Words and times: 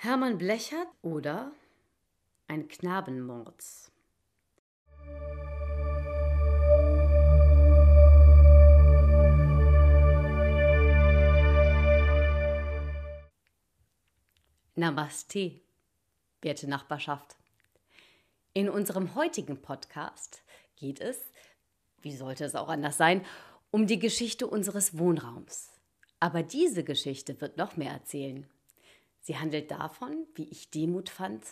Hermann 0.00 0.38
Blechert 0.38 0.86
oder 1.02 1.50
ein 2.46 2.68
Knabenmord. 2.68 3.64
Namaste, 14.76 15.60
werte 16.42 16.68
Nachbarschaft. 16.68 17.34
In 18.54 18.68
unserem 18.68 19.16
heutigen 19.16 19.60
Podcast 19.60 20.42
geht 20.76 21.00
es, 21.00 21.18
wie 22.02 22.14
sollte 22.14 22.44
es 22.44 22.54
auch 22.54 22.68
anders 22.68 22.96
sein, 22.96 23.26
um 23.72 23.88
die 23.88 23.98
Geschichte 23.98 24.46
unseres 24.46 24.96
Wohnraums. 24.96 25.72
Aber 26.20 26.44
diese 26.44 26.84
Geschichte 26.84 27.40
wird 27.40 27.56
noch 27.56 27.76
mehr 27.76 27.90
erzählen. 27.90 28.48
Sie 29.28 29.38
handelt 29.38 29.70
davon, 29.70 30.26
wie 30.36 30.48
ich 30.48 30.70
Demut 30.70 31.10
fand 31.10 31.44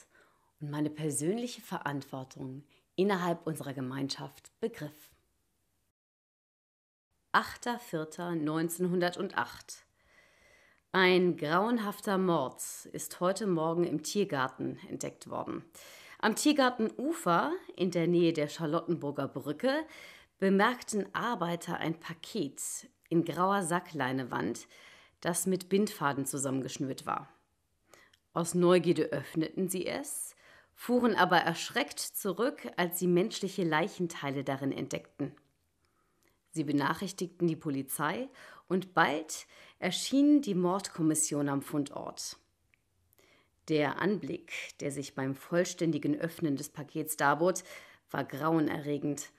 und 0.60 0.70
meine 0.70 0.88
persönliche 0.88 1.60
Verantwortung 1.60 2.64
innerhalb 2.94 3.46
unserer 3.46 3.74
Gemeinschaft 3.74 4.50
begriff. 4.60 5.10
8.4.1908 7.34 9.82
Ein 10.92 11.36
grauenhafter 11.36 12.16
Mord 12.16 12.62
ist 12.92 13.20
heute 13.20 13.46
Morgen 13.46 13.84
im 13.84 14.02
Tiergarten 14.02 14.78
entdeckt 14.88 15.28
worden. 15.28 15.62
Am 16.18 16.34
Tiergartenufer 16.34 17.52
in 17.76 17.90
der 17.90 18.06
Nähe 18.06 18.32
der 18.32 18.48
Charlottenburger 18.48 19.28
Brücke 19.28 19.84
bemerkten 20.38 21.14
Arbeiter 21.14 21.76
ein 21.76 22.00
Paket 22.00 22.88
in 23.10 23.26
grauer 23.26 23.64
Sackleinewand, 23.64 24.66
das 25.20 25.44
mit 25.44 25.68
Bindfaden 25.68 26.24
zusammengeschnürt 26.24 27.04
war. 27.04 27.35
Aus 28.36 28.54
Neugierde 28.54 29.12
öffneten 29.12 29.70
sie 29.70 29.86
es, 29.86 30.36
fuhren 30.74 31.14
aber 31.14 31.38
erschreckt 31.38 32.00
zurück, 32.00 32.70
als 32.76 32.98
sie 32.98 33.06
menschliche 33.06 33.64
Leichenteile 33.64 34.44
darin 34.44 34.72
entdeckten. 34.72 35.32
Sie 36.50 36.64
benachrichtigten 36.64 37.48
die 37.48 37.56
Polizei 37.56 38.28
und 38.68 38.92
bald 38.92 39.46
erschien 39.78 40.42
die 40.42 40.54
Mordkommission 40.54 41.48
am 41.48 41.62
Fundort. 41.62 42.36
Der 43.68 44.02
Anblick, 44.02 44.52
der 44.80 44.92
sich 44.92 45.14
beim 45.14 45.34
vollständigen 45.34 46.14
Öffnen 46.20 46.56
des 46.56 46.68
Pakets 46.68 47.16
darbot, 47.16 47.64
war 48.10 48.24
grauenerregend. 48.24 49.30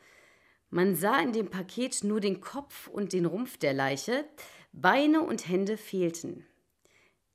Man 0.72 0.96
sah 0.96 1.20
in 1.20 1.34
dem 1.34 1.52
Paket 1.52 2.04
nur 2.04 2.20
den 2.20 2.42
Kopf 2.42 2.88
und 2.88 3.14
den 3.14 3.28
Rumpf 3.28 3.58
der 3.58 3.76
Leiche, 3.76 4.26
Beine 4.74 5.22
und 5.22 5.48
Hände 5.48 5.78
fehlten. 5.78 6.48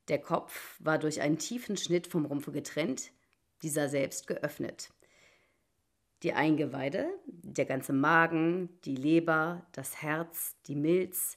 Der 0.09 0.19
Kopf 0.19 0.77
war 0.81 0.99
durch 0.99 1.21
einen 1.21 1.39
tiefen 1.39 1.77
Schnitt 1.77 2.07
vom 2.07 2.25
Rumpfe 2.25 2.53
getrennt, 2.53 3.13
dieser 3.63 3.89
selbst 3.89 4.27
geöffnet. 4.27 4.91
Die 6.23 6.33
Eingeweide, 6.33 7.09
der 7.27 7.65
ganze 7.65 7.93
Magen, 7.93 8.69
die 8.85 8.97
Leber, 8.97 9.67
das 9.73 10.03
Herz, 10.03 10.57
die 10.67 10.77
Milz, 10.77 11.37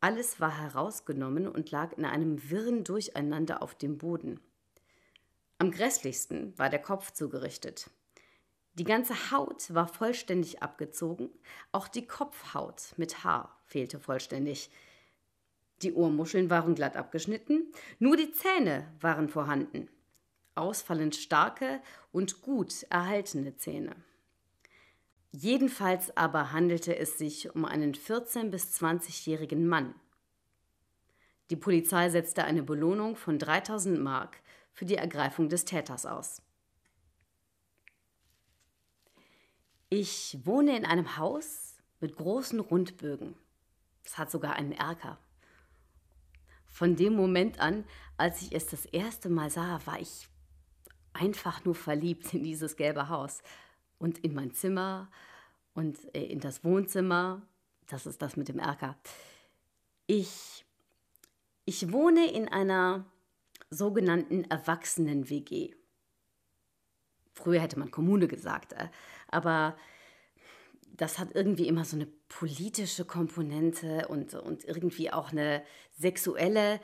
alles 0.00 0.38
war 0.38 0.56
herausgenommen 0.56 1.48
und 1.48 1.70
lag 1.72 1.92
in 1.96 2.04
einem 2.04 2.50
wirren 2.50 2.84
Durcheinander 2.84 3.62
auf 3.62 3.74
dem 3.74 3.98
Boden. 3.98 4.40
Am 5.58 5.72
grässlichsten 5.72 6.56
war 6.56 6.70
der 6.70 6.80
Kopf 6.80 7.12
zugerichtet. 7.12 7.90
Die 8.74 8.84
ganze 8.84 9.32
Haut 9.32 9.74
war 9.74 9.88
vollständig 9.88 10.62
abgezogen, 10.62 11.30
auch 11.72 11.88
die 11.88 12.06
Kopfhaut 12.06 12.94
mit 12.96 13.24
Haar 13.24 13.60
fehlte 13.66 13.98
vollständig. 13.98 14.70
Die 15.82 15.92
Ohrmuscheln 15.92 16.50
waren 16.50 16.74
glatt 16.74 16.96
abgeschnitten, 16.96 17.72
nur 17.98 18.16
die 18.16 18.32
Zähne 18.32 18.86
waren 19.00 19.28
vorhanden. 19.28 19.88
Ausfallend 20.54 21.14
starke 21.14 21.80
und 22.10 22.42
gut 22.42 22.82
erhaltene 22.90 23.56
Zähne. 23.56 23.94
Jedenfalls 25.30 26.16
aber 26.16 26.52
handelte 26.52 26.96
es 26.96 27.18
sich 27.18 27.54
um 27.54 27.64
einen 27.64 27.94
14- 27.94 28.50
bis 28.50 28.80
20-jährigen 28.80 29.68
Mann. 29.68 29.94
Die 31.50 31.56
Polizei 31.56 32.10
setzte 32.10 32.44
eine 32.44 32.62
Belohnung 32.62 33.14
von 33.14 33.38
3000 33.38 34.00
Mark 34.00 34.40
für 34.72 34.84
die 34.84 34.96
Ergreifung 34.96 35.48
des 35.48 35.64
Täters 35.64 36.06
aus. 36.06 36.42
Ich 39.90 40.38
wohne 40.44 40.76
in 40.76 40.84
einem 40.84 41.16
Haus 41.16 41.76
mit 42.00 42.16
großen 42.16 42.60
Rundbögen. 42.60 43.34
Es 44.04 44.18
hat 44.18 44.30
sogar 44.30 44.54
einen 44.54 44.72
Erker. 44.72 45.18
Von 46.68 46.96
dem 46.96 47.14
Moment 47.14 47.58
an, 47.58 47.84
als 48.16 48.42
ich 48.42 48.54
es 48.54 48.66
das 48.66 48.84
erste 48.84 49.28
Mal 49.28 49.50
sah, 49.50 49.80
war 49.86 50.00
ich 50.00 50.28
einfach 51.12 51.64
nur 51.64 51.74
verliebt 51.74 52.32
in 52.34 52.44
dieses 52.44 52.76
gelbe 52.76 53.08
Haus 53.08 53.42
und 53.98 54.18
in 54.18 54.34
mein 54.34 54.52
Zimmer 54.52 55.10
und 55.74 55.98
äh, 56.14 56.24
in 56.24 56.40
das 56.40 56.64
Wohnzimmer. 56.64 57.42
Das 57.86 58.06
ist 58.06 58.22
das 58.22 58.36
mit 58.36 58.48
dem 58.48 58.58
Erker. 58.58 58.96
Ich, 60.06 60.64
ich 61.64 61.92
wohne 61.92 62.30
in 62.30 62.48
einer 62.48 63.06
sogenannten 63.70 64.44
Erwachsenen-WG. 64.44 65.74
Früher 67.34 67.60
hätte 67.60 67.78
man 67.78 67.90
Kommune 67.90 68.28
gesagt, 68.28 68.72
äh, 68.72 68.88
aber 69.28 69.76
das 70.98 71.18
hat 71.18 71.34
irgendwie 71.34 71.68
immer 71.68 71.84
so 71.84 71.96
eine 71.96 72.06
politische 72.28 73.04
Komponente 73.04 74.08
und, 74.08 74.34
und 74.34 74.64
irgendwie 74.64 75.10
auch 75.10 75.30
eine 75.32 75.64
sexuelle. 75.96 76.80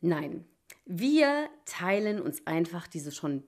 Nein, 0.00 0.44
wir 0.84 1.48
teilen 1.64 2.20
uns 2.20 2.46
einfach 2.46 2.88
diese 2.88 3.12
schon, 3.12 3.44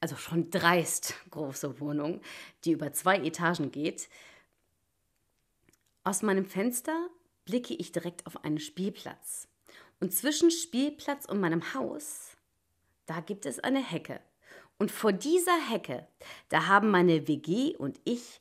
also 0.00 0.16
schon 0.16 0.50
dreist 0.50 1.14
große 1.30 1.80
Wohnung, 1.80 2.22
die 2.64 2.72
über 2.72 2.92
zwei 2.92 3.18
Etagen 3.18 3.70
geht. 3.70 4.08
Aus 6.02 6.22
meinem 6.22 6.46
Fenster 6.46 7.08
blicke 7.44 7.74
ich 7.74 7.92
direkt 7.92 8.26
auf 8.26 8.42
einen 8.42 8.58
Spielplatz. 8.58 9.48
Und 10.00 10.14
zwischen 10.14 10.50
Spielplatz 10.50 11.26
und 11.26 11.40
meinem 11.40 11.74
Haus, 11.74 12.38
da 13.04 13.20
gibt 13.20 13.44
es 13.44 13.60
eine 13.60 13.84
Hecke. 13.84 14.20
Und 14.78 14.90
vor 14.90 15.12
dieser 15.12 15.60
Hecke, 15.68 16.06
da 16.48 16.68
haben 16.68 16.90
meine 16.90 17.28
WG 17.28 17.76
und 17.76 18.00
ich 18.04 18.40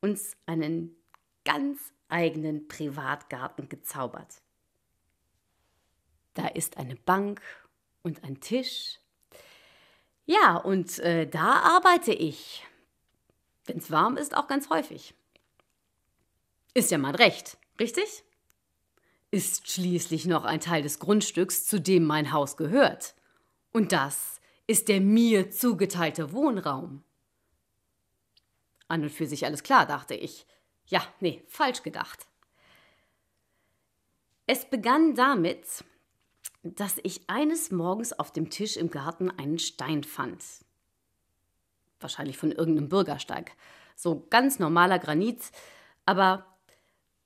uns 0.00 0.36
einen 0.46 0.96
ganz 1.44 1.92
eigenen 2.08 2.68
Privatgarten 2.68 3.68
gezaubert. 3.68 4.42
Da 6.34 6.46
ist 6.46 6.76
eine 6.76 6.96
Bank 6.96 7.40
und 8.02 8.22
ein 8.24 8.40
Tisch. 8.40 8.98
Ja, 10.26 10.56
und 10.56 10.98
äh, 11.00 11.26
da 11.26 11.60
arbeite 11.60 12.12
ich. 12.12 12.64
Wenn 13.64 13.78
es 13.78 13.90
warm 13.90 14.16
ist, 14.16 14.36
auch 14.36 14.46
ganz 14.46 14.70
häufig. 14.70 15.14
Ist 16.74 16.90
ja 16.90 16.98
mein 16.98 17.14
Recht, 17.14 17.58
richtig? 17.80 18.24
Ist 19.30 19.68
schließlich 19.68 20.26
noch 20.26 20.44
ein 20.44 20.60
Teil 20.60 20.82
des 20.82 20.98
Grundstücks, 21.00 21.66
zu 21.66 21.80
dem 21.80 22.04
mein 22.04 22.32
Haus 22.32 22.56
gehört. 22.56 23.14
Und 23.72 23.92
das 23.92 24.40
ist 24.66 24.88
der 24.88 25.00
mir 25.00 25.50
zugeteilte 25.50 26.32
Wohnraum. 26.32 27.02
An 28.88 29.02
und 29.02 29.10
für 29.10 29.26
sich 29.26 29.44
alles 29.44 29.62
klar, 29.62 29.86
dachte 29.86 30.14
ich. 30.14 30.46
Ja, 30.86 31.02
nee, 31.20 31.44
falsch 31.46 31.82
gedacht. 31.82 32.26
Es 34.46 34.64
begann 34.68 35.14
damit, 35.14 35.84
dass 36.62 36.96
ich 37.02 37.28
eines 37.28 37.70
Morgens 37.70 38.14
auf 38.14 38.32
dem 38.32 38.48
Tisch 38.48 38.76
im 38.76 38.90
Garten 38.90 39.30
einen 39.30 39.58
Stein 39.58 40.04
fand. 40.04 40.42
Wahrscheinlich 42.00 42.38
von 42.38 42.52
irgendeinem 42.52 42.88
Bürgersteig. 42.88 43.52
So 43.94 44.26
ganz 44.30 44.58
normaler 44.58 44.98
Granit. 44.98 45.50
Aber 46.06 46.46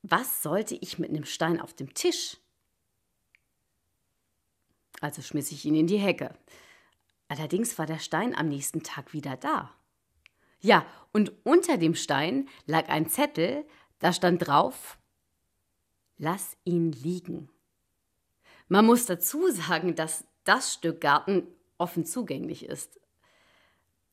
was 0.03 0.43
sollte 0.43 0.75
ich 0.75 0.99
mit 0.99 1.11
einem 1.11 1.25
Stein 1.25 1.61
auf 1.61 1.75
dem 1.75 1.95
Tisch? 1.95 2.39
Also 5.01 5.23
schmiss 5.23 5.53
ich 5.53 5.65
ihn 5.65 5.75
in 5.75 5.87
die 5.87 5.99
Hecke. 5.99 6.35
Allerdings 7.29 7.79
war 7.79 7.87
der 7.87 7.99
Stein 7.99 8.35
am 8.35 8.49
nächsten 8.49 8.83
Tag 8.83 9.13
wieder 9.13 9.37
da. 9.37 9.73
Ja, 10.63 10.87
und 11.13 11.33
unter 11.45 11.77
dem 11.77 11.95
Stein 11.95 12.49
lag 12.67 12.89
ein 12.89 13.09
Zettel, 13.09 13.67
da 13.99 14.13
stand 14.13 14.47
drauf, 14.47 14.99
lass 16.17 16.57
ihn 16.65 16.93
liegen. 16.93 17.51
Man 18.69 18.87
muss 18.87 19.07
dazu 19.07 19.51
sagen, 19.51 19.95
dass 19.95 20.25
das 20.45 20.75
Stück 20.75 21.01
Garten 21.01 21.47
offen 21.79 22.07
zugänglich 22.07 22.65
ist. 22.65 22.99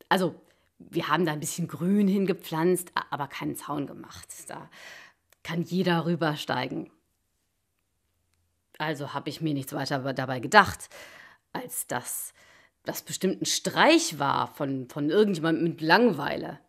Also, 0.09 0.35
wir 0.79 1.07
haben 1.07 1.25
da 1.25 1.33
ein 1.33 1.39
bisschen 1.39 1.67
Grün 1.67 2.07
hingepflanzt, 2.07 2.91
aber 3.09 3.27
keinen 3.27 3.55
Zaun 3.55 3.85
gemacht. 3.85 4.27
Da 4.47 4.69
kann 5.43 5.61
jeder 5.61 6.05
rübersteigen. 6.05 6.89
Also 8.77 9.13
habe 9.13 9.29
ich 9.29 9.41
mir 9.41 9.53
nichts 9.53 9.73
weiter 9.73 10.13
dabei 10.13 10.39
gedacht, 10.39 10.89
als 11.51 11.85
dass 11.85 12.33
das 12.89 13.03
bestimmt 13.03 13.41
ein 13.41 13.45
Streich 13.45 14.17
war 14.17 14.47
von, 14.47 14.89
von 14.89 15.11
irgendjemandem 15.11 15.63
mit 15.63 15.81
Langweile. 15.81 16.59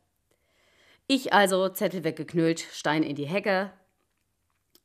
Ich 1.07 1.33
also 1.33 1.71
Zettel 1.71 2.05
weggeknüllt, 2.05 2.61
Stein 2.61 3.03
in 3.03 3.17
die 3.17 3.27
Hecke, 3.27 3.73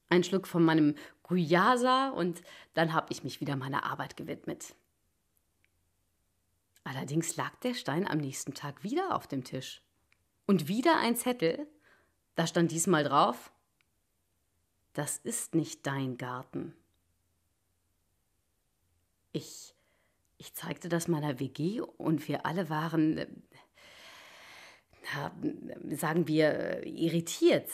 ein 0.09 0.23
Schluck 0.23 0.47
von 0.47 0.63
meinem 0.63 0.95
Guyasa 1.23 2.09
und 2.09 2.41
dann 2.73 2.93
habe 2.93 3.11
ich 3.11 3.23
mich 3.23 3.41
wieder 3.41 3.57
meiner 3.57 3.83
Arbeit 3.83 4.15
gewidmet. 4.15 4.75
Allerdings 6.85 7.35
lag 7.35 7.53
der 7.57 7.73
Stein 7.73 8.07
am 8.07 8.19
nächsten 8.19 8.53
Tag 8.53 8.83
wieder 8.83 9.13
auf 9.13 9.27
dem 9.27 9.43
Tisch. 9.43 9.81
Und 10.45 10.67
wieder 10.69 10.99
ein 10.99 11.17
Zettel. 11.17 11.67
Da 12.35 12.47
stand 12.47 12.71
diesmal 12.71 13.03
drauf, 13.03 13.51
das 14.93 15.17
ist 15.17 15.53
nicht 15.53 15.85
dein 15.85 16.17
Garten. 16.17 16.75
Ich, 19.33 19.74
ich 20.37 20.53
zeigte 20.53 20.89
das 20.89 21.07
meiner 21.07 21.39
WG 21.39 21.81
und 21.81 22.27
wir 22.27 22.45
alle 22.45 22.69
waren, 22.69 23.43
na, 25.13 25.31
sagen 25.95 26.27
wir, 26.27 26.85
irritiert. 26.85 27.69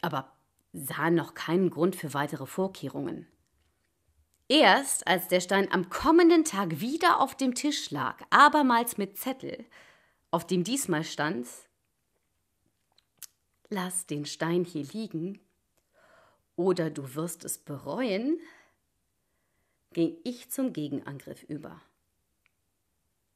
Aber 0.00 0.32
sahen 0.72 1.14
noch 1.14 1.34
keinen 1.34 1.70
Grund 1.70 1.96
für 1.96 2.14
weitere 2.14 2.46
Vorkehrungen. 2.46 3.26
Erst 4.48 5.06
als 5.06 5.28
der 5.28 5.40
Stein 5.40 5.70
am 5.70 5.90
kommenden 5.90 6.44
Tag 6.44 6.80
wieder 6.80 7.20
auf 7.20 7.36
dem 7.36 7.54
Tisch 7.54 7.90
lag, 7.90 8.20
abermals 8.30 8.98
mit 8.98 9.16
Zettel, 9.16 9.64
auf 10.30 10.46
dem 10.46 10.64
diesmal 10.64 11.04
stand, 11.04 11.46
lass 13.68 14.06
den 14.06 14.26
Stein 14.26 14.64
hier 14.64 14.84
liegen, 14.84 15.40
oder 16.56 16.90
du 16.90 17.14
wirst 17.14 17.44
es 17.44 17.58
bereuen, 17.58 18.40
ging 19.92 20.16
ich 20.24 20.50
zum 20.50 20.72
Gegenangriff 20.72 21.42
über. 21.44 21.80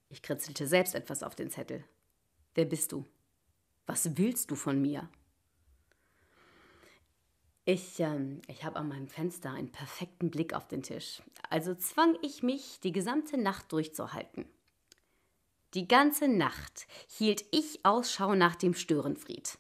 Ich 0.08 0.22
kritzelte 0.22 0.66
selbst 0.66 0.94
etwas 0.94 1.22
auf 1.22 1.34
den 1.34 1.50
Zettel. 1.50 1.84
Wer 2.54 2.64
bist 2.64 2.92
du? 2.92 3.04
Was 3.86 4.16
willst 4.16 4.50
du 4.50 4.54
von 4.54 4.80
mir? 4.80 5.08
Ich, 7.66 7.98
ähm, 7.98 8.42
ich 8.46 8.64
habe 8.64 8.76
an 8.76 8.88
meinem 8.88 9.08
Fenster 9.08 9.50
einen 9.50 9.72
perfekten 9.72 10.30
Blick 10.30 10.52
auf 10.52 10.68
den 10.68 10.82
Tisch. 10.82 11.22
Also 11.50 11.74
zwang 11.74 12.16
ich 12.22 12.42
mich, 12.42 12.78
die 12.80 12.92
gesamte 12.92 13.38
Nacht 13.38 13.72
durchzuhalten. 13.72 14.44
Die 15.72 15.88
ganze 15.88 16.28
Nacht 16.28 16.86
hielt 17.08 17.44
ich 17.50 17.84
Ausschau 17.84 18.34
nach 18.34 18.54
dem 18.54 18.74
Störenfried. 18.74 19.58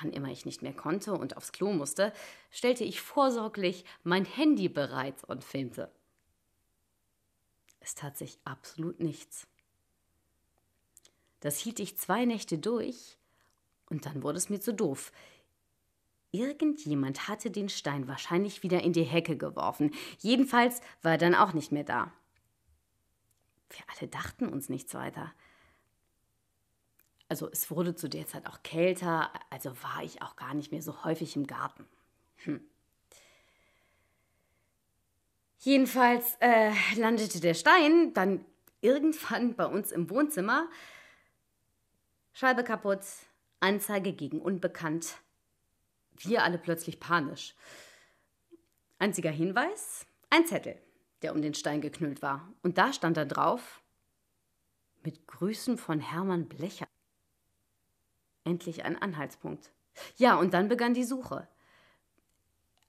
Wann 0.00 0.12
immer 0.12 0.28
ich 0.28 0.46
nicht 0.46 0.62
mehr 0.62 0.72
konnte 0.72 1.12
und 1.12 1.36
aufs 1.36 1.52
Klo 1.52 1.72
musste, 1.72 2.12
stellte 2.50 2.84
ich 2.84 3.00
vorsorglich 3.00 3.84
mein 4.02 4.24
Handy 4.24 4.68
bereit 4.68 5.22
und 5.24 5.44
filmte. 5.44 5.92
Es 7.80 7.94
tat 7.94 8.16
sich 8.16 8.38
absolut 8.44 9.00
nichts. 9.00 9.46
Das 11.40 11.58
hielt 11.58 11.80
ich 11.80 11.98
zwei 11.98 12.24
Nächte 12.24 12.58
durch 12.58 13.18
und 13.86 14.06
dann 14.06 14.22
wurde 14.22 14.38
es 14.38 14.48
mir 14.48 14.60
zu 14.60 14.72
doof. 14.72 15.12
Irgendjemand 16.30 17.28
hatte 17.28 17.50
den 17.50 17.68
Stein 17.68 18.08
wahrscheinlich 18.08 18.62
wieder 18.62 18.82
in 18.82 18.94
die 18.94 19.02
Hecke 19.02 19.36
geworfen. 19.36 19.92
Jedenfalls 20.18 20.80
war 21.02 21.12
er 21.12 21.18
dann 21.18 21.34
auch 21.34 21.52
nicht 21.52 21.72
mehr 21.72 21.84
da. 21.84 22.12
Wir 23.68 23.84
alle 23.98 24.08
dachten 24.08 24.48
uns 24.48 24.68
nichts 24.68 24.94
weiter. 24.94 25.34
Also 27.32 27.48
es 27.50 27.70
wurde 27.70 27.94
zu 27.94 28.10
der 28.10 28.26
Zeit 28.26 28.44
auch 28.44 28.62
kälter, 28.62 29.30
also 29.48 29.70
war 29.82 30.02
ich 30.02 30.20
auch 30.20 30.36
gar 30.36 30.52
nicht 30.52 30.70
mehr 30.70 30.82
so 30.82 31.02
häufig 31.02 31.34
im 31.34 31.46
Garten. 31.46 31.88
Hm. 32.44 32.60
Jedenfalls 35.60 36.36
äh, 36.40 36.72
landete 36.94 37.40
der 37.40 37.54
Stein 37.54 38.12
dann 38.12 38.44
irgendwann 38.82 39.54
bei 39.54 39.64
uns 39.64 39.92
im 39.92 40.10
Wohnzimmer. 40.10 40.68
Scheibe 42.34 42.64
kaputt, 42.64 43.00
Anzeige 43.60 44.12
gegen 44.12 44.38
Unbekannt, 44.38 45.16
wir 46.18 46.44
alle 46.44 46.58
plötzlich 46.58 47.00
panisch. 47.00 47.54
Einziger 48.98 49.30
Hinweis: 49.30 50.04
ein 50.28 50.46
Zettel, 50.46 50.78
der 51.22 51.34
um 51.34 51.40
den 51.40 51.54
Stein 51.54 51.80
geknüllt 51.80 52.20
war. 52.20 52.52
Und 52.62 52.76
da 52.76 52.92
stand 52.92 53.16
da 53.16 53.24
drauf: 53.24 53.80
Mit 55.02 55.26
Grüßen 55.26 55.78
von 55.78 55.98
Hermann 55.98 56.46
Blecher. 56.46 56.86
Endlich 58.44 58.84
ein 58.84 59.00
Anhaltspunkt. 59.00 59.70
Ja, 60.16 60.36
und 60.36 60.54
dann 60.54 60.68
begann 60.68 60.94
die 60.94 61.04
Suche. 61.04 61.48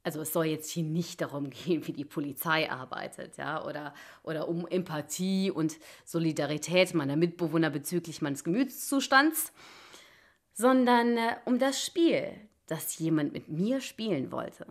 Also 0.04 0.22
es 0.22 0.34
soll 0.34 0.46
jetzt 0.46 0.70
hier 0.70 0.84
nicht 0.84 1.22
darum 1.22 1.50
gehen, 1.50 1.86
wie 1.88 1.94
die 1.94 2.06
Polizei 2.06 2.70
arbeitet, 2.70 3.38
ja, 3.38 3.64
oder, 3.66 3.94
oder 4.24 4.48
um 4.50 4.68
Empathie 4.68 5.50
und 5.50 5.78
Solidarität 6.06 6.94
meiner 6.94 7.16
Mitbewohner 7.16 7.70
bezüglich 7.70 8.22
meines 8.22 8.44
Gemütszustands, 8.44 9.54
sondern 10.54 11.18
äh, 11.18 11.36
um 11.46 11.58
das 11.58 11.84
Spiel, 11.84 12.30
dass 12.68 13.00
jemand 13.00 13.34
mit 13.34 13.48
mir 13.48 13.82
spielen 13.82 14.32
wollte. 14.32 14.66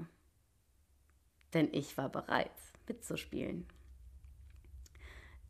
Denn 1.54 1.68
ich 1.72 1.96
war 1.96 2.08
bereit, 2.08 2.50
mitzuspielen. 2.86 3.66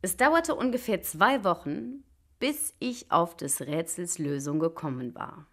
Es 0.01 0.17
dauerte 0.17 0.55
ungefähr 0.55 1.01
zwei 1.01 1.43
Wochen, 1.43 2.03
bis 2.43 2.73
ich 2.79 3.09
auf 3.09 3.37
des 3.37 3.61
Rätsels 3.61 4.17
Lösung 4.17 4.59
gekommen 4.59 5.15
war. 5.15 5.47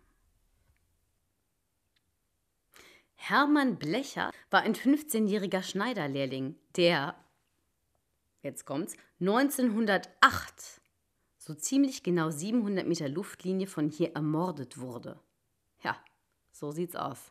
Hermann 3.15 3.79
Blecher 3.79 4.33
war 4.51 4.63
ein 4.63 4.75
15-jähriger 4.75 5.63
Schneiderlehrling, 5.63 6.57
der, 6.75 7.15
jetzt 8.43 8.65
kommt's, 8.65 8.97
1908, 9.21 10.81
so 11.39 11.55
ziemlich 11.55 12.03
genau 12.03 12.29
700 12.29 12.85
Meter 12.85 13.09
Luftlinie 13.09 13.69
von 13.69 13.89
hier 13.89 14.17
ermordet 14.17 14.79
wurde. 14.79 15.21
Ja, 15.85 15.97
so 16.51 16.73
sieht's 16.73 16.97
aus. 16.97 17.31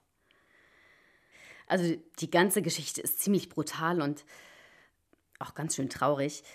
Also 1.67 1.97
die 2.19 2.31
ganze 2.31 2.61
Geschichte 2.61 3.01
ist 3.01 3.19
ziemlich 3.19 3.49
brutal 3.49 4.01
und 4.01 4.23
auch 5.37 5.53
ganz 5.53 5.75
schön 5.75 5.89
traurig. 5.89 6.45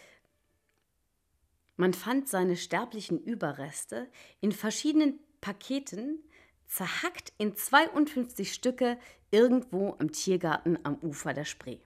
Man 1.77 1.93
fand 1.93 2.29
seine 2.29 2.57
sterblichen 2.57 3.19
Überreste 3.23 4.09
in 4.41 4.53
verschiedenen 4.53 5.19
Paketen, 5.41 6.23
zerhackt 6.67 7.33
in 7.39 7.57
52 7.57 8.53
Stücke 8.53 8.99
irgendwo 9.31 9.95
im 9.99 10.13
Tiergarten 10.13 10.79
am 10.85 10.97
Ufer 11.01 11.35
der 11.35 11.45
Spree. 11.45 11.79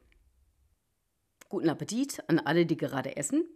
Guten 1.49 1.71
Appetit 1.71 2.23
an 2.29 2.39
alle, 2.39 2.67
die 2.67 2.77
gerade 2.77 3.17
essen. 3.17 3.49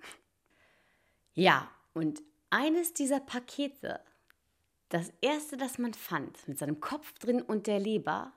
Ja, 1.35 1.71
und 1.93 2.23
eines 2.51 2.95
dieser 2.95 3.21
Pakete 3.21 4.01
das 4.89 5.11
erste, 5.23 5.57
das 5.57 5.79
man 5.79 5.95
fand, 5.95 6.47
mit 6.47 6.59
seinem 6.59 6.81
Kopf 6.81 7.15
drin 7.19 7.41
und 7.41 7.67
der 7.67 7.81
Leber, 7.81 8.33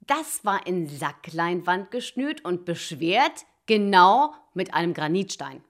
das 0.00 0.44
war 0.44 0.66
in 0.66 0.88
Sackleinwand 0.88 1.92
geschnürt 1.92 2.44
und 2.44 2.64
beschwert, 2.64 3.46
genau 3.66 4.34
mit 4.52 4.74
einem 4.74 4.94
Granitstein. 4.94 5.62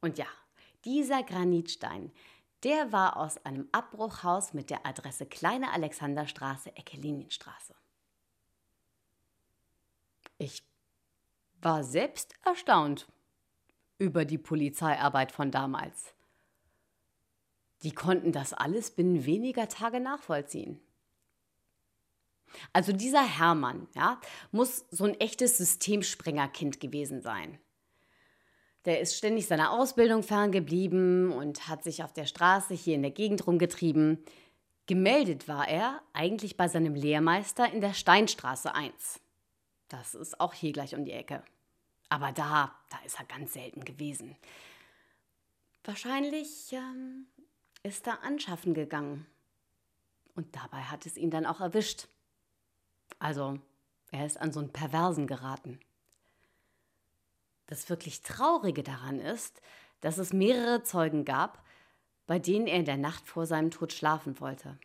Und 0.00 0.16
ja, 0.16 0.26
dieser 0.84 1.22
Granitstein, 1.22 2.12
der 2.62 2.92
war 2.92 3.16
aus 3.16 3.44
einem 3.44 3.68
Abbruchhaus 3.72 4.52
mit 4.52 4.70
der 4.70 4.86
Adresse 4.86 5.26
Kleine 5.26 5.72
Alexanderstraße, 5.72 6.76
Ecke 6.76 6.96
Linienstraße. 6.96 7.74
Ich 10.38 10.62
war 11.62 11.84
selbst 11.84 12.34
erstaunt 12.44 13.06
über 13.98 14.24
die 14.24 14.38
Polizeiarbeit 14.38 15.32
von 15.32 15.50
damals. 15.50 16.14
Die 17.82 17.92
konnten 17.92 18.32
das 18.32 18.52
alles 18.52 18.90
binnen 18.90 19.24
weniger 19.24 19.68
Tage 19.68 20.00
nachvollziehen. 20.00 20.80
Also 22.72 22.92
dieser 22.92 23.24
Hermann, 23.24 23.88
ja, 23.94 24.20
muss 24.50 24.84
so 24.90 25.04
ein 25.04 25.18
echtes 25.20 25.56
Systemsprengerkind 25.58 26.80
gewesen 26.80 27.22
sein. 27.22 27.58
Der 28.86 29.00
ist 29.00 29.16
ständig 29.16 29.46
seiner 29.46 29.72
Ausbildung 29.72 30.22
ferngeblieben 30.22 31.32
und 31.32 31.68
hat 31.68 31.84
sich 31.84 32.02
auf 32.02 32.12
der 32.12 32.24
Straße 32.24 32.74
hier 32.74 32.94
in 32.94 33.02
der 33.02 33.10
Gegend 33.10 33.46
rumgetrieben. 33.46 34.24
Gemeldet 34.86 35.48
war 35.48 35.68
er 35.68 36.00
eigentlich 36.14 36.56
bei 36.56 36.66
seinem 36.66 36.94
Lehrmeister 36.94 37.70
in 37.70 37.80
der 37.80 37.92
Steinstraße 37.92 38.74
1. 38.74 39.20
Das 39.88 40.14
ist 40.14 40.40
auch 40.40 40.54
hier 40.54 40.72
gleich 40.72 40.94
um 40.94 41.04
die 41.04 41.12
Ecke. 41.12 41.42
Aber 42.08 42.32
da, 42.32 42.74
da 42.88 42.98
ist 43.04 43.18
er 43.18 43.26
ganz 43.26 43.52
selten 43.52 43.84
gewesen. 43.84 44.36
Wahrscheinlich 45.84 46.72
ähm, 46.72 47.26
ist 47.82 48.06
da 48.06 48.14
anschaffen 48.22 48.74
gegangen. 48.74 49.26
Und 50.34 50.56
dabei 50.56 50.82
hat 50.82 51.06
es 51.06 51.16
ihn 51.16 51.30
dann 51.30 51.46
auch 51.46 51.60
erwischt. 51.60 52.08
Also, 53.18 53.58
er 54.10 54.26
ist 54.26 54.40
an 54.40 54.52
so 54.52 54.60
einen 54.60 54.72
Perversen 54.72 55.26
geraten. 55.26 55.78
Das 57.70 57.88
wirklich 57.88 58.22
Traurige 58.22 58.82
daran 58.82 59.20
ist, 59.20 59.62
dass 60.00 60.18
es 60.18 60.32
mehrere 60.32 60.82
Zeugen 60.82 61.24
gab, 61.24 61.64
bei 62.26 62.40
denen 62.40 62.66
er 62.66 62.76
in 62.76 62.84
der 62.84 62.96
Nacht 62.96 63.28
vor 63.28 63.46
seinem 63.46 63.70
Tod 63.70 63.92
schlafen 63.92 64.40
wollte. 64.40 64.76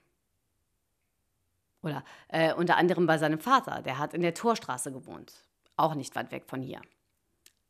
Oder 1.81 2.03
äh, 2.27 2.53
unter 2.53 2.77
anderem 2.77 3.07
bei 3.07 3.17
seinem 3.17 3.39
Vater, 3.39 3.81
der 3.81 3.97
hat 3.97 4.13
in 4.13 4.21
der 4.21 4.35
Torstraße 4.35 4.91
gewohnt, 4.91 5.33
auch 5.77 5.95
nicht 5.95 6.15
weit 6.15 6.31
weg 6.31 6.45
von 6.45 6.61
hier. 6.61 6.79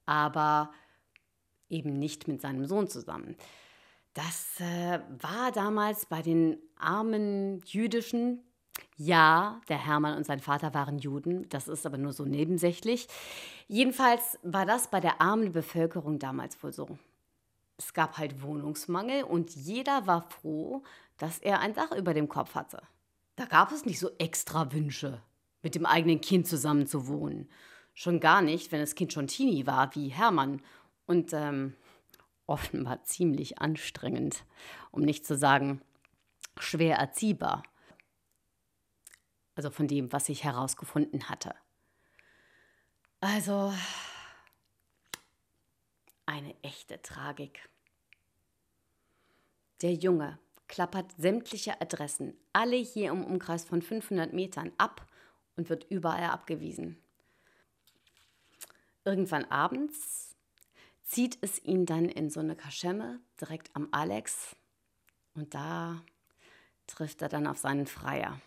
Aber 0.06 0.74
eben 1.70 1.98
nicht 1.98 2.28
mit 2.28 2.42
seinem 2.42 2.66
Sohn 2.66 2.90
zusammen. 2.90 3.38
Das 4.14 4.60
äh, 4.60 5.00
war 5.22 5.54
damals 5.54 6.06
bei 6.06 6.22
den 6.22 6.58
armen 6.78 7.62
jüdischen 7.66 8.44
Ja, 8.98 9.62
der 9.68 9.78
Hermann 9.78 10.18
und 10.18 10.26
sein 10.26 10.40
Vater 10.40 10.74
waren 10.74 11.00
Juden, 11.00 11.48
das 11.50 11.68
ist 11.68 11.86
aber 11.86 11.98
nur 11.98 12.14
so 12.14 12.24
nebensächlich. 12.24 13.08
Jedenfalls 13.68 14.40
war 14.44 14.66
das 14.66 14.90
bei 14.90 15.00
der 15.00 15.20
armen 15.22 15.52
Bevölkerung 15.52 16.18
damals 16.18 16.62
wohl 16.64 16.72
so. 16.72 16.98
Es 17.78 17.94
gab 17.94 18.18
halt 18.18 18.42
Wohnungsmangel 18.42 19.24
und 19.24 19.54
jeder 19.54 20.08
war 20.08 20.22
froh, 20.30 20.84
dass 21.18 21.40
er 21.40 21.60
ein 21.60 21.74
Dach 21.74 21.92
über 21.92 22.14
dem 22.14 22.30
Kopf 22.30 22.56
hatte. 22.56 22.82
Da 23.36 23.46
gab 23.46 23.72
es 23.74 23.86
nicht 23.86 24.00
so 24.00 24.10
extra 24.18 24.72
Wünsche, 24.72 25.22
mit 25.62 25.76
dem 25.76 25.86
eigenen 25.86 26.22
Kind 26.22 26.48
zusammen 26.48 26.88
zu 26.88 27.08
wohnen. 27.08 27.50
Schon 27.94 28.22
gar 28.22 28.42
nicht, 28.42 28.72
wenn 28.72 28.80
das 28.80 28.96
Kind 28.96 29.12
schon 29.12 29.28
Teenie 29.28 29.68
war, 29.68 29.94
wie 29.96 30.08
Hermann. 30.08 30.62
Und 31.06 31.34
ähm, 31.34 31.76
offenbar 32.48 33.04
ziemlich 33.04 33.60
anstrengend, 33.60 34.46
um 34.92 35.02
nicht 35.02 35.26
zu 35.26 35.36
sagen 35.36 35.82
schwer 36.58 36.98
erziehbar. 36.98 37.64
Also 39.56 39.70
von 39.70 39.88
dem, 39.88 40.12
was 40.12 40.30
ich 40.30 40.44
herausgefunden 40.44 41.30
hatte. 41.30 41.56
Also 43.22 43.74
eine 46.26 46.56
echte 46.62 47.02
Tragik. 47.02 47.70
Der 49.82 49.94
Junge 49.94 50.40
klappert 50.68 51.12
sämtliche 51.18 51.80
Adressen, 51.82 52.36
alle 52.54 52.76
hier 52.76 53.12
im 53.12 53.24
Umkreis 53.24 53.66
von 53.66 53.82
500 53.82 54.34
Metern, 54.34 54.72
ab 54.78 55.08
und 55.56 55.70
wird 55.70 55.86
überall 55.90 56.26
abgewiesen. 56.26 57.02
Irgendwann 59.04 59.46
abends 59.46 60.36
zieht 61.04 61.38
es 61.42 61.64
ihn 61.64 61.86
dann 61.86 62.06
in 62.06 62.30
so 62.30 62.40
eine 62.40 62.56
Kaschemme 62.56 63.20
direkt 63.40 63.76
am 63.76 63.88
Alex 63.92 64.56
und 65.36 65.54
da 65.54 66.02
trifft 66.88 67.22
er 67.22 67.30
dann 67.30 67.48
auf 67.48 67.58
seinen 67.58 67.86
Freier. 67.86 68.42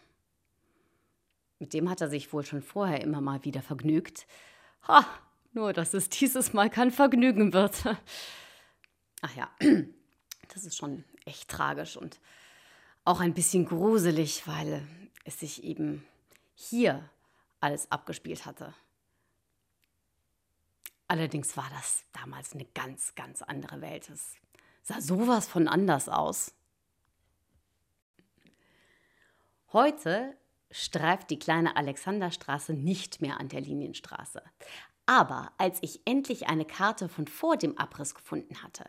Mit 1.59 1.75
dem 1.75 1.91
hat 1.91 2.00
er 2.00 2.09
sich 2.09 2.33
wohl 2.33 2.45
schon 2.45 2.62
vorher 2.62 3.00
immer 3.00 3.21
mal 3.21 3.45
wieder 3.45 3.62
vergnügt. 3.62 4.27
Ha, 4.87 5.05
nur 5.53 5.73
dass 5.73 5.95
es 5.95 6.09
dieses 6.09 6.53
Mal 6.53 6.71
kein 6.71 6.91
Vergnügen 6.91 7.53
wird. 7.53 7.85
Ach 9.23 9.35
ja, 9.35 9.50
das 10.49 10.65
ist 10.65 10.77
schon 10.77 11.05
echt 11.25 11.49
tragisch 11.49 11.97
und 11.97 12.21
auch 13.05 13.21
ein 13.21 13.35
bisschen 13.35 13.65
gruselig, 13.65 14.47
weil 14.47 14.87
es 15.25 15.41
sich 15.41 15.65
eben 15.65 16.07
hier 16.55 17.09
alles 17.61 17.91
abgespielt 17.91 18.47
hatte. 18.47 18.75
Allerdings 21.09 21.57
war 21.57 21.69
das 21.71 22.05
damals 22.12 22.53
eine 22.53 22.67
ganz, 22.67 23.15
ganz 23.15 23.43
andere 23.43 23.81
Welt. 23.81 24.11
Es 24.11 24.35
sah 24.83 25.00
sowas 25.00 25.49
von 25.49 25.67
anders 25.67 26.09
aus. 26.09 26.55
Heute 29.73 30.37
streift 30.71 31.31
die 31.31 31.39
kleine 31.39 31.77
Alexanderstraße 31.77 32.75
nicht 32.75 33.21
mehr 33.21 33.41
an 33.41 33.49
der 33.49 33.61
Linienstraße. 33.61 34.43
Aber 35.07 35.53
als 35.57 35.79
ich 35.81 36.03
endlich 36.05 36.49
eine 36.49 36.65
Karte 36.65 37.09
von 37.09 37.27
vor 37.27 37.57
dem 37.57 37.79
Abriss 37.79 38.15
gefunden 38.15 38.63
hatte, 38.63 38.85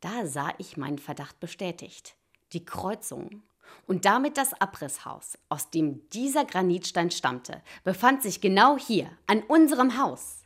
da 0.00 0.26
sah 0.26 0.52
ich 0.58 0.76
meinen 0.76 0.98
Verdacht 0.98 1.40
bestätigt. 1.40 2.16
Die 2.52 2.64
Kreuzung 2.64 3.42
und 3.86 4.04
damit 4.04 4.36
das 4.36 4.52
Abrisshaus, 4.54 5.38
aus 5.48 5.70
dem 5.70 6.08
dieser 6.10 6.44
Granitstein 6.44 7.10
stammte, 7.10 7.62
befand 7.84 8.22
sich 8.22 8.40
genau 8.40 8.76
hier, 8.76 9.10
an 9.26 9.42
unserem 9.42 9.96
Haus. 9.98 10.44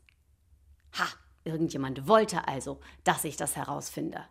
Ha, 0.99 1.07
irgendjemand 1.45 2.07
wollte 2.07 2.47
also, 2.47 2.81
dass 3.03 3.25
ich 3.25 3.37
das 3.37 3.57
herausfinde. 3.57 4.25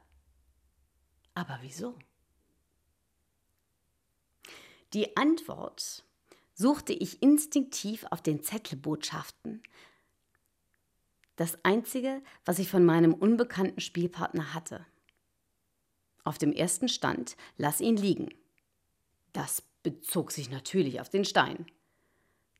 Aber 1.35 1.57
wieso? 1.61 1.97
Die 4.93 5.17
Antwort 5.17 6.05
suchte 6.53 6.93
ich 6.93 7.21
instinktiv 7.21 8.05
auf 8.09 8.21
den 8.21 8.43
Zettelbotschaften. 8.43 9.61
Das 11.35 11.57
einzige, 11.63 12.21
was 12.45 12.59
ich 12.59 12.69
von 12.69 12.85
meinem 12.85 13.13
unbekannten 13.13 13.81
Spielpartner 13.81 14.53
hatte. 14.53 14.85
Auf 16.23 16.37
dem 16.37 16.53
ersten 16.53 16.87
stand, 16.87 17.35
lass 17.57 17.81
ihn 17.81 17.97
liegen. 17.97 18.29
Das 19.33 19.63
bezog 19.81 20.31
sich 20.31 20.49
natürlich 20.49 21.01
auf 21.01 21.09
den 21.09 21.25
Stein. 21.25 21.65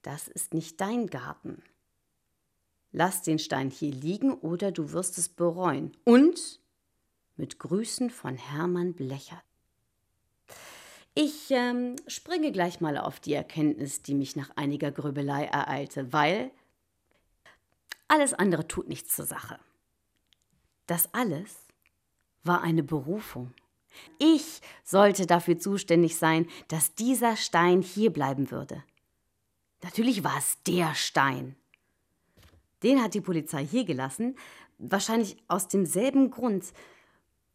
Das 0.02 0.28
ist 0.28 0.54
nicht 0.54 0.82
dein 0.82 1.08
Garten. 1.08 1.64
Lass 2.92 3.22
den 3.22 3.40
Stein 3.40 3.70
hier 3.70 3.92
liegen 3.92 4.34
oder 4.34 4.72
du 4.72 4.92
wirst 4.92 5.18
es 5.18 5.30
bereuen. 5.30 5.96
Und 6.04 6.60
mit 7.36 7.58
Grüßen 7.58 8.10
von 8.10 8.36
Hermann 8.36 8.94
Blechert. 8.94 9.44
Ich 11.16 11.52
ähm, 11.52 11.96
springe 12.08 12.52
gleich 12.52 12.82
mal 12.82 12.98
auf 12.98 13.20
die 13.20 13.34
Erkenntnis, 13.34 14.02
die 14.02 14.16
mich 14.16 14.36
nach 14.36 14.50
einiger 14.56 14.92
Grübelei 14.92 15.46
ereilte, 15.46 16.12
weil 16.12 16.52
alles 18.08 18.34
andere 18.34 18.68
tut 18.68 18.88
nichts 18.88 19.16
zur 19.16 19.26
Sache. 19.26 19.60
Das 20.88 21.14
alles 21.14 21.68
war 22.44 22.62
eine 22.62 22.84
Berufung. 22.84 23.54
Ich 24.18 24.62
sollte 24.84 25.28
dafür 25.28 25.60
zuständig 25.60 26.18
sein, 26.18 26.48
dass 26.68 26.96
dieser 26.96 27.38
Stein 27.38 27.82
hier 27.82 28.12
bleiben 28.12 28.50
würde. 28.50 28.84
Natürlich 29.84 30.24
war 30.24 30.38
es 30.38 30.58
der 30.64 30.96
Stein. 30.96 31.56
Den 32.82 33.02
hat 33.02 33.14
die 33.14 33.22
Polizei 33.22 33.66
hier 33.66 33.86
gelassen, 33.86 34.36
wahrscheinlich 34.78 35.38
aus 35.48 35.68
demselben 35.68 36.32
Grund, 36.32 36.74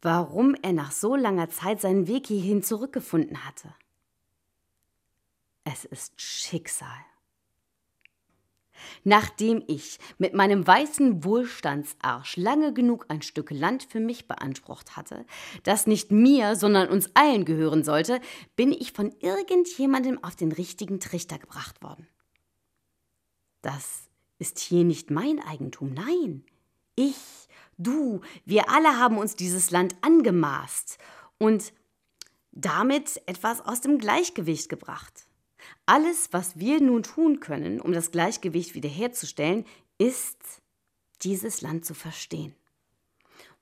warum 0.01 0.55
er 0.61 0.73
nach 0.73 0.91
so 0.91 1.15
langer 1.15 1.49
Zeit 1.49 1.81
seinen 1.81 2.07
Weg 2.07 2.27
hierhin 2.27 2.63
zurückgefunden 2.63 3.45
hatte. 3.45 3.73
Es 5.63 5.85
ist 5.85 6.19
Schicksal. 6.19 6.87
Nachdem 9.03 9.63
ich 9.67 9.99
mit 10.17 10.33
meinem 10.33 10.65
weißen 10.65 11.23
Wohlstandsarsch 11.23 12.37
lange 12.37 12.73
genug 12.73 13.05
ein 13.09 13.21
Stück 13.21 13.51
Land 13.51 13.83
für 13.83 13.99
mich 13.99 14.27
beansprucht 14.27 14.95
hatte, 14.95 15.25
das 15.63 15.85
nicht 15.85 16.11
mir, 16.11 16.55
sondern 16.55 16.89
uns 16.89 17.09
allen 17.13 17.45
gehören 17.45 17.83
sollte, 17.83 18.21
bin 18.55 18.71
ich 18.71 18.93
von 18.93 19.13
irgendjemandem 19.19 20.23
auf 20.23 20.35
den 20.35 20.51
richtigen 20.51 20.99
Trichter 20.99 21.39
gebracht 21.39 21.81
worden. 21.83 22.07
Das 23.61 24.09
ist 24.37 24.59
hier 24.59 24.85
nicht 24.85 25.11
mein 25.11 25.39
Eigentum, 25.39 25.93
nein. 25.93 26.45
Ich 26.95 27.48
Du, 27.79 28.19
wir 28.43 28.69
alle 28.69 28.99
haben 28.99 29.17
uns 29.17 29.37
dieses 29.37 29.71
Land 29.71 29.95
angemaßt 30.01 30.97
und 31.37 31.71
damit 32.51 33.21
etwas 33.25 33.61
aus 33.61 33.79
dem 33.79 33.99
Gleichgewicht 33.99 34.67
gebracht. 34.67 35.25
Alles, 35.85 36.33
was 36.33 36.59
wir 36.59 36.81
nun 36.81 37.03
tun 37.03 37.39
können, 37.39 37.79
um 37.79 37.93
das 37.93 38.11
Gleichgewicht 38.11 38.75
wiederherzustellen, 38.75 39.65
ist, 39.97 40.61
dieses 41.21 41.61
Land 41.61 41.85
zu 41.85 41.93
verstehen. 41.93 42.53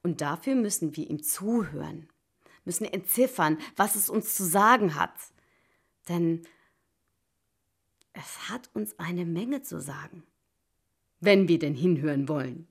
Und 0.02 0.22
dafür 0.22 0.56
müssen 0.56 0.96
wir 0.96 1.08
ihm 1.08 1.22
zuhören, 1.22 2.10
müssen 2.66 2.86
entziffern, 2.86 3.60
was 3.76 3.96
es 3.96 4.10
uns 4.10 4.36
zu 4.36 4.44
sagen 4.46 4.96
hat. 4.96 5.14
Denn 6.10 6.42
es 8.14 8.50
hat 8.50 8.72
uns 8.74 8.98
eine 8.98 9.26
Menge 9.26 9.62
zu 9.62 9.80
sagen, 9.80 10.24
wenn 11.20 11.48
wir 11.48 11.60
denn 11.60 11.76
hinhören 11.76 12.28
wollen. 12.28 12.68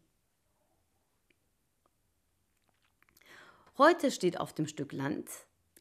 Heute 3.78 4.10
steht 4.10 4.40
auf 4.40 4.54
dem 4.54 4.66
Stück 4.66 4.92
Land, 4.92 5.28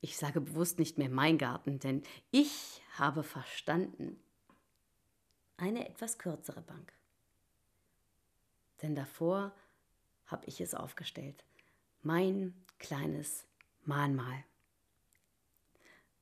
ich 0.01 0.17
sage 0.17 0.41
bewusst 0.41 0.79
nicht 0.79 0.97
mehr 0.97 1.09
mein 1.09 1.37
Garten, 1.37 1.79
denn 1.79 2.03
ich 2.29 2.81
habe 2.97 3.23
verstanden, 3.23 4.19
eine 5.55 5.87
etwas 5.87 6.17
kürzere 6.17 6.61
Bank. 6.61 6.91
Denn 8.81 8.95
davor 8.95 9.53
habe 10.25 10.45
ich 10.47 10.59
es 10.59 10.73
aufgestellt, 10.73 11.45
mein 12.01 12.53
kleines 12.79 13.45
Mahnmal. 13.85 14.43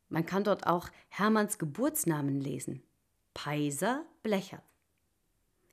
Man 0.09 0.27
kann 0.27 0.43
dort 0.43 0.67
auch 0.67 0.89
Hermanns 1.09 1.57
Geburtsnamen 1.57 2.39
lesen. 2.39 2.83
Peiser 3.33 4.05
Blechert. 4.21 4.61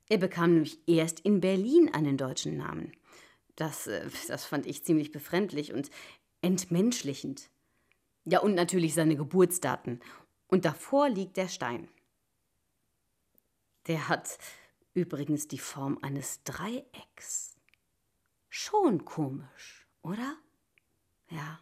Er 0.09 0.17
bekam 0.17 0.55
nämlich 0.55 0.79
erst 0.87 1.19
in 1.19 1.41
Berlin 1.41 1.93
einen 1.93 2.17
deutschen 2.17 2.57
Namen. 2.57 2.91
Das, 3.55 3.87
äh, 3.87 4.09
das 4.27 4.45
fand 4.45 4.65
ich 4.65 4.83
ziemlich 4.83 5.11
befremdlich 5.11 5.73
und 5.73 5.89
entmenschlichend. 6.41 7.49
Ja, 8.25 8.39
und 8.39 8.53
natürlich 8.53 8.93
seine 8.93 9.15
Geburtsdaten. 9.15 9.99
Und 10.47 10.65
davor 10.65 11.09
liegt 11.09 11.37
der 11.37 11.47
Stein. 11.47 11.89
Der 13.87 14.09
hat 14.09 14.37
übrigens 14.93 15.47
die 15.47 15.59
Form 15.59 15.97
eines 16.01 16.43
Dreiecks. 16.43 17.55
Schon 18.49 19.05
komisch, 19.05 19.87
oder? 20.01 20.37
Ja. 21.29 21.59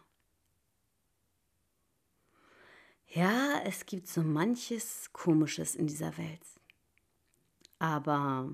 Ja, 3.06 3.60
es 3.64 3.86
gibt 3.86 4.06
so 4.08 4.22
manches 4.22 5.12
Komisches 5.12 5.74
in 5.74 5.86
dieser 5.86 6.16
Welt. 6.18 6.44
Aber 7.78 8.50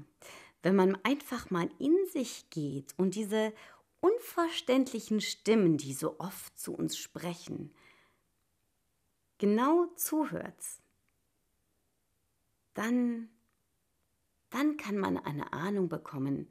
wenn 0.66 0.75
man 0.75 0.99
einfach 1.04 1.49
mal 1.52 1.70
in 1.78 1.94
sich 2.11 2.50
geht 2.50 2.92
und 2.96 3.14
diese 3.14 3.52
unverständlichen 4.00 5.20
Stimmen, 5.20 5.76
die 5.76 5.94
so 5.94 6.18
oft 6.18 6.58
zu 6.58 6.75
uns 6.75 6.99
sprechen, 6.99 7.73
genau 9.38 9.87
zuhört, 9.94 10.61
dann, 12.75 13.28
dann 14.50 14.76
kann 14.76 14.99
man 14.99 15.18
eine 15.18 15.52
Ahnung 15.52 15.88
bekommen 15.88 16.49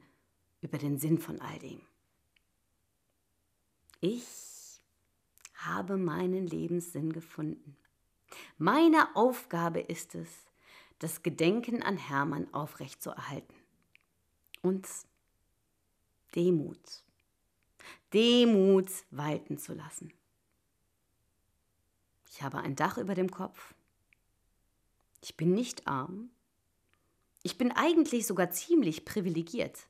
über 0.62 0.78
den 0.78 0.96
Sinn 0.96 1.18
von 1.18 1.38
all 1.42 1.58
dem. 1.58 1.82
Ich 4.00 4.80
habe 5.56 5.98
meinen 5.98 6.46
Lebenssinn 6.46 7.12
gefunden. 7.12 7.76
Meine 8.56 9.14
Aufgabe 9.14 9.80
ist 9.80 10.14
es, 10.14 10.46
das 11.00 11.22
Gedenken 11.22 11.82
an 11.82 11.98
Hermann 11.98 12.54
aufrechtzuerhalten. 12.54 13.65
Und 14.62 14.86
Demut, 16.34 17.04
Demut 18.12 18.90
walten 19.10 19.58
zu 19.58 19.74
lassen. 19.74 20.12
Ich 22.30 22.42
habe 22.42 22.58
ein 22.58 22.76
Dach 22.76 22.98
über 22.98 23.14
dem 23.14 23.30
Kopf. 23.30 23.74
Ich 25.22 25.36
bin 25.36 25.54
nicht 25.54 25.86
arm. 25.86 26.30
Ich 27.42 27.56
bin 27.56 27.72
eigentlich 27.72 28.26
sogar 28.26 28.50
ziemlich 28.50 29.04
privilegiert. 29.04 29.88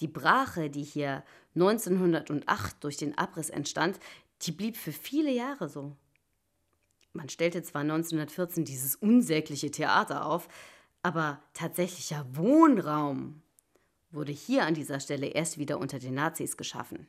Die 0.00 0.08
Brache, 0.08 0.68
die 0.68 0.82
hier 0.82 1.24
1908 1.54 2.82
durch 2.82 2.96
den 2.96 3.16
Abriss 3.16 3.48
entstand, 3.48 3.98
die 4.42 4.52
blieb 4.52 4.76
für 4.76 4.92
viele 4.92 5.30
Jahre 5.30 5.68
so. 5.68 5.96
Man 7.12 7.28
stellte 7.28 7.62
zwar 7.62 7.82
1914 7.82 8.64
dieses 8.64 8.96
unsägliche 8.96 9.70
Theater 9.70 10.26
auf, 10.26 10.48
aber 11.04 11.38
tatsächlicher 11.52 12.24
Wohnraum 12.34 13.42
wurde 14.10 14.32
hier 14.32 14.64
an 14.64 14.72
dieser 14.72 15.00
Stelle 15.00 15.26
erst 15.26 15.58
wieder 15.58 15.78
unter 15.78 15.98
den 15.98 16.14
Nazis 16.14 16.56
geschaffen. 16.56 17.06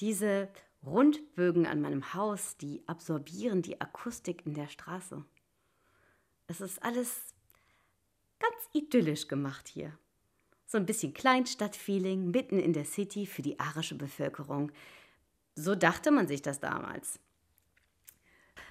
Diese 0.00 0.50
Rundbögen 0.84 1.66
an 1.66 1.80
meinem 1.80 2.12
Haus, 2.12 2.58
die 2.58 2.82
absorbieren 2.86 3.62
die 3.62 3.80
Akustik 3.80 4.44
in 4.44 4.52
der 4.52 4.68
Straße. 4.68 5.24
Es 6.46 6.60
ist 6.60 6.82
alles 6.82 7.34
ganz 8.38 8.68
idyllisch 8.74 9.28
gemacht 9.28 9.66
hier. 9.66 9.96
So 10.66 10.76
ein 10.76 10.84
bisschen 10.84 11.14
Kleinstadtfeeling 11.14 12.30
mitten 12.32 12.58
in 12.58 12.74
der 12.74 12.84
City 12.84 13.24
für 13.24 13.40
die 13.40 13.58
arische 13.58 13.94
Bevölkerung. 13.94 14.72
So 15.54 15.74
dachte 15.74 16.10
man 16.10 16.28
sich 16.28 16.42
das 16.42 16.60
damals. 16.60 17.18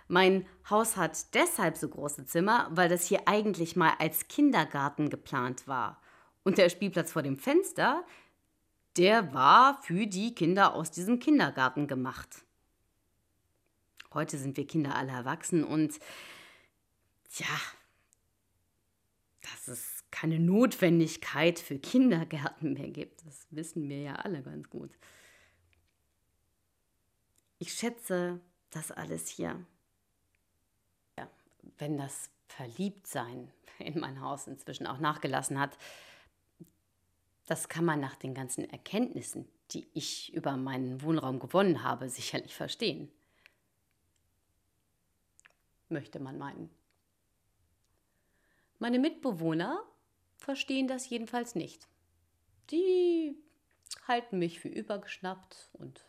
Mein 0.08 0.46
Haus 0.70 0.98
hat 0.98 1.34
deshalb 1.34 1.78
so 1.78 1.90
große 1.90 2.26
Zimmer, 2.26 2.68
weil 2.72 2.90
das 2.90 3.08
hier 3.08 3.28
eigentlich 3.28 3.76
mal 3.76 3.94
als 3.98 4.28
Kindergarten 4.28 5.10
geplant 5.10 5.68
war. 5.68 6.02
Und 6.44 6.60
der 6.60 6.70
Spielplatz 6.70 7.12
vor 7.12 7.24
dem 7.24 7.38
Fenster, 7.38 8.06
der 8.98 9.34
war 9.34 9.82
für 9.82 10.06
die 10.06 10.36
Kinder 10.36 10.76
aus 10.76 10.92
diesem 10.92 11.20
Kindergarten 11.20 11.88
gemacht. 11.88 12.46
Heute 14.14 14.38
sind 14.38 14.56
wir 14.58 14.68
Kinder 14.68 14.96
alle 14.96 15.12
erwachsen 15.12 15.64
und 15.64 16.00
ja, 17.34 17.48
dass 19.42 19.68
es 19.68 20.04
keine 20.12 20.40
Notwendigkeit 20.40 21.60
für 21.60 21.80
Kindergärten 21.80 22.74
mehr 22.74 22.92
gibt, 22.92 23.26
das 23.26 23.48
wissen 23.50 23.90
wir 23.90 24.02
ja 24.02 24.16
alle 24.16 24.42
ganz 24.42 24.70
gut. 24.70 24.92
Ich 27.58 27.74
schätze 27.74 28.40
das 28.70 28.92
alles 28.92 29.28
hier 29.28 29.66
wenn 31.78 31.98
das 31.98 32.30
Verliebtsein 32.48 33.52
in 33.80 34.00
mein 34.00 34.22
Haus 34.22 34.48
inzwischen 34.48 34.88
auch 34.88 35.00
nachgelassen 35.00 35.60
hat, 35.60 35.78
das 37.46 37.70
kann 37.70 37.86
man 37.86 38.00
nach 38.00 38.16
den 38.16 38.34
ganzen 38.34 38.68
Erkenntnissen, 38.70 39.48
die 39.72 39.88
ich 39.94 40.34
über 40.34 40.58
meinen 40.58 41.02
Wohnraum 41.02 41.40
gewonnen 41.40 41.84
habe, 41.84 42.10
sicherlich 42.10 42.56
verstehen. 42.56 43.12
Möchte 45.90 46.20
man 46.20 46.38
meinen. 46.38 46.70
Meine 48.80 49.00
Mitbewohner 49.00 49.84
verstehen 50.38 50.88
das 50.88 51.10
jedenfalls 51.10 51.56
nicht. 51.56 51.88
Die 52.72 53.38
halten 54.08 54.40
mich 54.40 54.60
für 54.60 54.68
übergeschnappt 54.68 55.70
und 55.74 56.04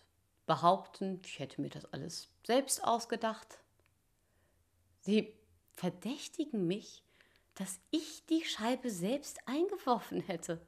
behaupten, 0.47 1.21
ich 1.25 1.39
hätte 1.39 1.61
mir 1.61 1.69
das 1.69 1.85
alles 1.93 2.29
selbst 2.45 2.83
ausgedacht. 2.83 3.59
Sie 5.01 5.35
verdächtigen 5.77 6.67
mich, 6.67 7.05
dass 7.55 7.79
ich 7.91 8.25
die 8.27 8.45
Scheibe 8.45 8.91
selbst 8.91 9.47
eingeworfen 9.47 10.21
hätte. 10.21 10.61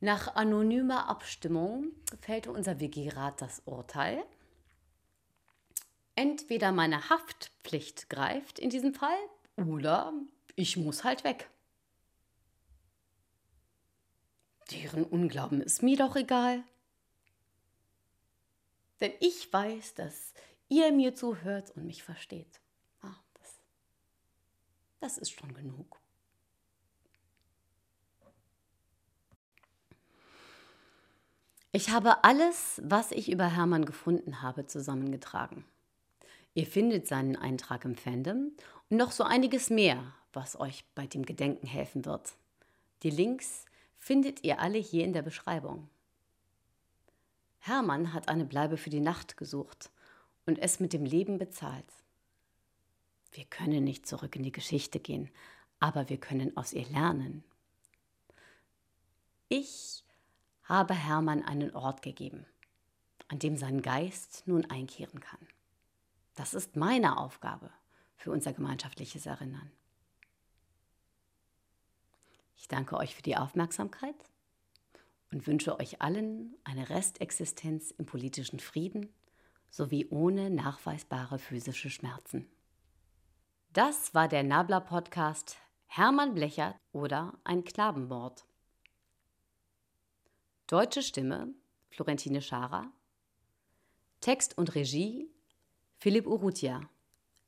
Nach 0.00 0.34
anonymer 0.34 1.08
Abstimmung 1.08 1.92
fällte 2.20 2.52
unser 2.52 2.78
WG-Rat 2.80 3.40
das 3.40 3.62
Urteil. 3.64 4.22
Entweder 6.14 6.70
meine 6.70 7.08
Haftpflicht 7.08 8.10
greift 8.10 8.58
in 8.58 8.70
diesem 8.70 8.94
Fall 8.94 9.18
oder 9.56 10.12
ich 10.54 10.76
muss 10.76 11.02
halt 11.02 11.24
weg. 11.24 11.50
Deren 14.70 15.04
Unglauben 15.04 15.60
ist 15.60 15.82
mir 15.82 15.96
doch 15.96 16.16
egal. 16.16 16.62
Denn 19.00 19.12
ich 19.20 19.52
weiß, 19.52 19.94
dass 19.94 20.32
ihr 20.68 20.92
mir 20.92 21.14
zuhört 21.14 21.70
und 21.72 21.86
mich 21.86 22.02
versteht. 22.02 22.60
Ah, 23.02 23.14
das, 23.34 23.60
das 25.00 25.18
ist 25.18 25.32
schon 25.32 25.54
genug. 25.54 26.00
Ich 31.72 31.90
habe 31.90 32.24
alles, 32.24 32.80
was 32.82 33.12
ich 33.12 33.30
über 33.30 33.54
Hermann 33.54 33.84
gefunden 33.84 34.40
habe, 34.40 34.66
zusammengetragen. 34.66 35.64
Ihr 36.54 36.66
findet 36.66 37.06
seinen 37.06 37.36
Eintrag 37.36 37.84
im 37.84 37.96
Fandom 37.96 38.52
und 38.88 38.96
noch 38.96 39.12
so 39.12 39.24
einiges 39.24 39.68
mehr, 39.68 40.14
was 40.32 40.58
euch 40.58 40.86
bei 40.94 41.06
dem 41.06 41.26
Gedenken 41.26 41.66
helfen 41.66 42.06
wird. 42.06 42.32
Die 43.02 43.10
Links 43.10 43.66
findet 43.98 44.42
ihr 44.42 44.58
alle 44.58 44.78
hier 44.78 45.04
in 45.04 45.12
der 45.12 45.20
Beschreibung. 45.20 45.90
Hermann 47.58 48.14
hat 48.14 48.28
eine 48.28 48.46
Bleibe 48.46 48.78
für 48.78 48.90
die 48.90 49.00
Nacht 49.00 49.36
gesucht 49.36 49.90
und 50.46 50.58
es 50.58 50.80
mit 50.80 50.92
dem 50.92 51.04
Leben 51.04 51.38
bezahlt. 51.38 51.84
Wir 53.32 53.44
können 53.44 53.84
nicht 53.84 54.06
zurück 54.06 54.34
in 54.36 54.44
die 54.44 54.52
Geschichte 54.52 55.00
gehen, 55.00 55.28
aber 55.80 56.08
wir 56.08 56.18
können 56.18 56.56
aus 56.56 56.72
ihr 56.72 56.86
lernen. 56.88 57.44
Ich 59.48 60.04
habe 60.62 60.94
Hermann 60.94 61.42
einen 61.42 61.74
Ort 61.74 62.02
gegeben, 62.02 62.46
an 63.28 63.38
dem 63.38 63.56
sein 63.56 63.82
Geist 63.82 64.44
nun 64.46 64.64
einkehren 64.70 65.20
kann. 65.20 65.46
Das 66.34 66.54
ist 66.54 66.76
meine 66.76 67.18
Aufgabe 67.18 67.70
für 68.16 68.30
unser 68.30 68.52
gemeinschaftliches 68.52 69.26
Erinnern. 69.26 69.70
Ich 72.56 72.68
danke 72.68 72.96
euch 72.96 73.14
für 73.14 73.22
die 73.22 73.36
Aufmerksamkeit 73.36 74.16
und 75.30 75.46
wünsche 75.46 75.78
euch 75.78 76.00
allen 76.00 76.56
eine 76.64 76.88
Restexistenz 76.88 77.90
im 77.90 78.06
politischen 78.06 78.58
Frieden 78.58 79.12
sowie 79.76 80.08
ohne 80.08 80.48
nachweisbare 80.48 81.38
physische 81.38 81.90
Schmerzen. 81.90 82.48
Das 83.74 84.14
war 84.14 84.26
der 84.26 84.42
Nabla-Podcast 84.42 85.58
Hermann 85.86 86.32
Blechert 86.32 86.76
oder 86.92 87.38
ein 87.44 87.62
Knabenmord. 87.62 88.46
Deutsche 90.66 91.02
Stimme 91.02 91.52
Florentine 91.90 92.40
Schara. 92.40 92.90
Text 94.20 94.56
und 94.56 94.74
Regie 94.74 95.30
Philipp 95.98 96.26
Urrutia. 96.26 96.80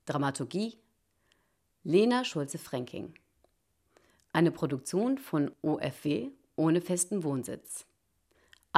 Dramaturgie 0.05 0.79
Lena 1.83 2.25
Schulze-Fränking. 2.25 3.15
Eine 4.35 4.51
Produktion 4.51 5.17
von 5.17 5.51
OFW 5.63 6.31
ohne 6.57 6.83
festen 6.83 7.25
Wohnsitz. 7.25 7.87